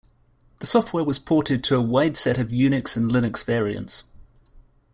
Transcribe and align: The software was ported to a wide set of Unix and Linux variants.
The 0.61 0.65
software 0.65 1.03
was 1.03 1.19
ported 1.19 1.63
to 1.65 1.75
a 1.75 1.79
wide 1.83 2.17
set 2.17 2.39
of 2.39 2.47
Unix 2.47 2.97
and 2.97 3.11
Linux 3.11 3.45
variants. 3.45 4.03